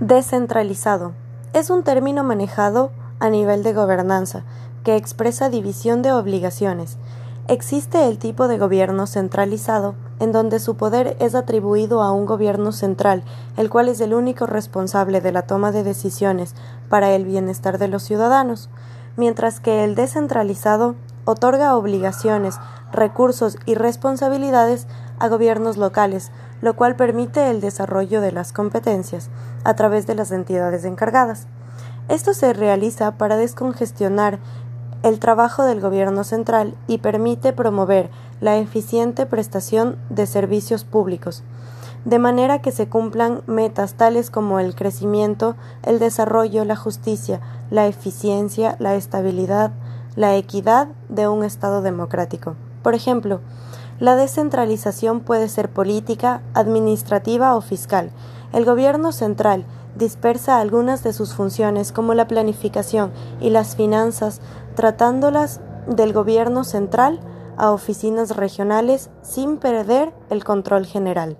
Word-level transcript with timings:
Descentralizado. 0.00 1.12
Es 1.52 1.68
un 1.68 1.82
término 1.82 2.24
manejado 2.24 2.90
a 3.18 3.28
nivel 3.28 3.62
de 3.62 3.74
gobernanza 3.74 4.44
que 4.82 4.96
expresa 4.96 5.50
división 5.50 6.00
de 6.00 6.10
obligaciones. 6.10 6.96
Existe 7.48 8.08
el 8.08 8.16
tipo 8.16 8.48
de 8.48 8.56
gobierno 8.56 9.06
centralizado, 9.06 9.94
en 10.18 10.32
donde 10.32 10.58
su 10.58 10.74
poder 10.78 11.18
es 11.20 11.34
atribuido 11.34 12.00
a 12.00 12.12
un 12.12 12.24
gobierno 12.24 12.72
central, 12.72 13.24
el 13.58 13.68
cual 13.68 13.90
es 13.90 14.00
el 14.00 14.14
único 14.14 14.46
responsable 14.46 15.20
de 15.20 15.32
la 15.32 15.42
toma 15.42 15.70
de 15.70 15.82
decisiones 15.82 16.54
para 16.88 17.10
el 17.14 17.26
bienestar 17.26 17.76
de 17.76 17.88
los 17.88 18.02
ciudadanos, 18.02 18.70
mientras 19.18 19.60
que 19.60 19.84
el 19.84 19.96
descentralizado 19.96 20.94
otorga 21.30 21.76
obligaciones, 21.76 22.58
recursos 22.92 23.56
y 23.66 23.74
responsabilidades 23.74 24.86
a 25.18 25.28
gobiernos 25.28 25.76
locales, 25.76 26.30
lo 26.60 26.74
cual 26.74 26.96
permite 26.96 27.50
el 27.50 27.60
desarrollo 27.60 28.20
de 28.20 28.32
las 28.32 28.52
competencias 28.52 29.30
a 29.64 29.74
través 29.74 30.06
de 30.06 30.14
las 30.14 30.32
entidades 30.32 30.84
encargadas. 30.84 31.46
Esto 32.08 32.34
se 32.34 32.52
realiza 32.52 33.12
para 33.12 33.36
descongestionar 33.36 34.38
el 35.02 35.18
trabajo 35.18 35.62
del 35.64 35.80
gobierno 35.80 36.24
central 36.24 36.74
y 36.86 36.98
permite 36.98 37.52
promover 37.52 38.10
la 38.40 38.58
eficiente 38.58 39.26
prestación 39.26 39.96
de 40.10 40.26
servicios 40.26 40.84
públicos, 40.84 41.42
de 42.04 42.18
manera 42.18 42.60
que 42.60 42.72
se 42.72 42.88
cumplan 42.88 43.42
metas 43.46 43.94
tales 43.94 44.30
como 44.30 44.58
el 44.58 44.74
crecimiento, 44.74 45.56
el 45.82 45.98
desarrollo, 45.98 46.64
la 46.64 46.76
justicia, 46.76 47.40
la 47.70 47.86
eficiencia, 47.86 48.76
la 48.78 48.94
estabilidad, 48.94 49.72
la 50.16 50.36
equidad 50.36 50.88
de 51.08 51.28
un 51.28 51.44
Estado 51.44 51.82
democrático. 51.82 52.56
Por 52.82 52.94
ejemplo, 52.94 53.40
la 53.98 54.16
descentralización 54.16 55.20
puede 55.20 55.48
ser 55.48 55.68
política, 55.70 56.42
administrativa 56.54 57.54
o 57.54 57.60
fiscal. 57.60 58.10
El 58.52 58.64
gobierno 58.64 59.12
central 59.12 59.64
dispersa 59.96 60.58
algunas 60.58 61.02
de 61.02 61.12
sus 61.12 61.34
funciones 61.34 61.92
como 61.92 62.14
la 62.14 62.26
planificación 62.26 63.12
y 63.40 63.50
las 63.50 63.76
finanzas, 63.76 64.40
tratándolas 64.74 65.60
del 65.86 66.12
gobierno 66.12 66.64
central 66.64 67.20
a 67.56 67.72
oficinas 67.72 68.36
regionales 68.36 69.10
sin 69.22 69.58
perder 69.58 70.14
el 70.30 70.44
control 70.44 70.86
general. 70.86 71.36